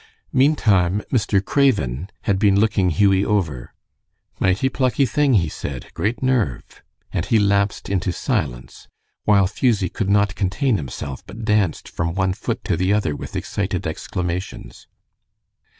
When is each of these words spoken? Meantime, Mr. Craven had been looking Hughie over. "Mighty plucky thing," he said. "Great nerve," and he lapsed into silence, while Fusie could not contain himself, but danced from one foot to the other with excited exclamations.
Meantime, 0.33 1.03
Mr. 1.13 1.45
Craven 1.45 2.09
had 2.21 2.39
been 2.39 2.59
looking 2.59 2.89
Hughie 2.89 3.23
over. 3.23 3.71
"Mighty 4.39 4.67
plucky 4.67 5.05
thing," 5.05 5.35
he 5.35 5.47
said. 5.47 5.93
"Great 5.93 6.23
nerve," 6.23 6.81
and 7.13 7.27
he 7.27 7.37
lapsed 7.37 7.87
into 7.87 8.11
silence, 8.11 8.87
while 9.25 9.45
Fusie 9.45 9.89
could 9.89 10.09
not 10.09 10.33
contain 10.33 10.77
himself, 10.77 11.23
but 11.27 11.45
danced 11.45 11.87
from 11.87 12.15
one 12.15 12.33
foot 12.33 12.63
to 12.63 12.75
the 12.75 12.91
other 12.91 13.15
with 13.15 13.35
excited 13.35 13.85
exclamations. 13.85 14.87